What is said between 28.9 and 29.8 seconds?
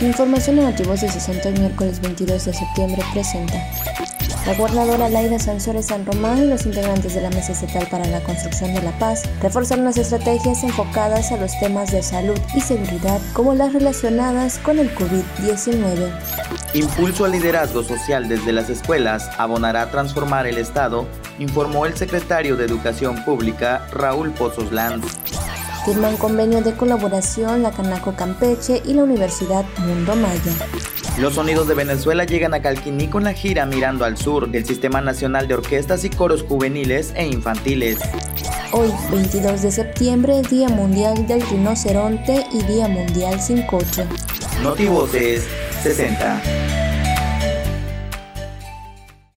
la Universidad